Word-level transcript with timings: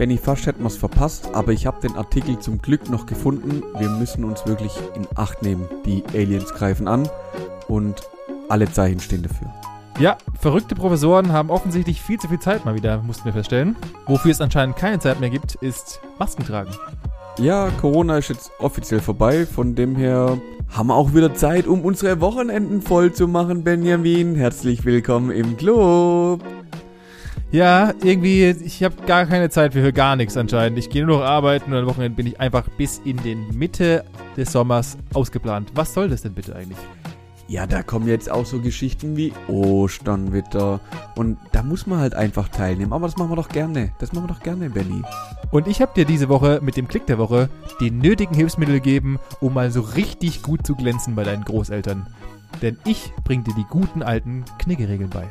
Benny, 0.00 0.16
fast 0.16 0.46
hätten 0.46 0.62
wir 0.62 0.68
es 0.68 0.78
verpasst, 0.78 1.28
aber 1.34 1.52
ich 1.52 1.66
habe 1.66 1.86
den 1.86 1.94
Artikel 1.94 2.38
zum 2.38 2.56
Glück 2.62 2.88
noch 2.88 3.04
gefunden. 3.04 3.62
Wir 3.78 3.90
müssen 3.90 4.24
uns 4.24 4.46
wirklich 4.46 4.72
in 4.94 5.06
Acht 5.14 5.42
nehmen. 5.42 5.68
Die 5.84 6.02
Aliens 6.14 6.54
greifen 6.54 6.88
an 6.88 7.06
und 7.68 8.00
alle 8.48 8.72
Zeichen 8.72 9.00
stehen 9.00 9.22
dafür. 9.22 9.52
Ja, 9.98 10.16
verrückte 10.40 10.74
Professoren 10.74 11.34
haben 11.34 11.50
offensichtlich 11.50 12.00
viel 12.00 12.18
zu 12.18 12.28
viel 12.28 12.38
Zeit 12.38 12.64
mal 12.64 12.74
wieder, 12.74 13.02
mussten 13.02 13.26
wir 13.26 13.34
feststellen. 13.34 13.76
Wofür 14.06 14.30
es 14.30 14.40
anscheinend 14.40 14.76
keine 14.76 15.00
Zeit 15.00 15.20
mehr 15.20 15.28
gibt, 15.28 15.56
ist 15.56 16.00
Masken 16.18 16.46
tragen. 16.46 16.70
Ja, 17.36 17.68
Corona 17.78 18.16
ist 18.16 18.30
jetzt 18.30 18.52
offiziell 18.58 19.00
vorbei, 19.00 19.44
von 19.44 19.74
dem 19.74 19.96
her 19.96 20.40
haben 20.70 20.86
wir 20.86 20.94
auch 20.94 21.12
wieder 21.12 21.34
Zeit, 21.34 21.66
um 21.66 21.82
unsere 21.82 22.22
Wochenenden 22.22 22.80
voll 22.80 23.12
zu 23.12 23.28
machen, 23.28 23.64
Benjamin. 23.64 24.34
Herzlich 24.34 24.86
willkommen 24.86 25.30
im 25.30 25.58
Club. 25.58 26.42
Ja, 27.52 27.92
irgendwie, 28.04 28.44
ich 28.44 28.84
habe 28.84 28.94
gar 29.06 29.26
keine 29.26 29.50
Zeit 29.50 29.72
für 29.72 29.92
gar 29.92 30.14
nichts 30.14 30.36
anscheinend. 30.36 30.78
Ich 30.78 30.88
gehe 30.88 31.04
nur 31.04 31.18
noch 31.18 31.24
arbeiten 31.24 31.72
und 31.72 31.78
am 31.78 31.86
Wochenende 31.86 32.14
bin 32.14 32.28
ich 32.28 32.38
einfach 32.38 32.68
bis 32.78 33.00
in 33.04 33.16
den 33.16 33.48
Mitte 33.58 34.04
des 34.36 34.52
Sommers 34.52 34.96
ausgeplant. 35.14 35.72
Was 35.74 35.92
soll 35.92 36.08
das 36.08 36.22
denn 36.22 36.32
bitte 36.32 36.54
eigentlich? 36.54 36.78
Ja, 37.48 37.66
da 37.66 37.82
kommen 37.82 38.06
jetzt 38.06 38.30
auch 38.30 38.46
so 38.46 38.60
Geschichten 38.60 39.16
wie 39.16 39.32
Osternwitter. 39.48 40.78
Und 41.16 41.38
da 41.50 41.64
muss 41.64 41.88
man 41.88 41.98
halt 41.98 42.14
einfach 42.14 42.48
teilnehmen. 42.48 42.92
Aber 42.92 43.08
das 43.08 43.16
machen 43.16 43.32
wir 43.32 43.36
doch 43.36 43.48
gerne. 43.48 43.90
Das 43.98 44.12
machen 44.12 44.28
wir 44.28 44.34
doch 44.34 44.44
gerne, 44.44 44.70
Benny. 44.70 45.02
Und 45.50 45.66
ich 45.66 45.82
habe 45.82 45.92
dir 45.96 46.04
diese 46.04 46.28
Woche 46.28 46.60
mit 46.62 46.76
dem 46.76 46.86
Klick 46.86 47.06
der 47.06 47.18
Woche 47.18 47.48
die 47.80 47.90
nötigen 47.90 48.36
Hilfsmittel 48.36 48.76
gegeben, 48.76 49.18
um 49.40 49.54
mal 49.54 49.72
so 49.72 49.80
richtig 49.80 50.44
gut 50.44 50.64
zu 50.64 50.76
glänzen 50.76 51.16
bei 51.16 51.24
deinen 51.24 51.44
Großeltern. 51.44 52.06
Denn 52.62 52.78
ich 52.84 53.12
bring 53.24 53.42
dir 53.42 53.54
die 53.56 53.66
guten 53.68 54.04
alten 54.04 54.44
Kniggeregeln 54.60 55.10
bei. 55.10 55.24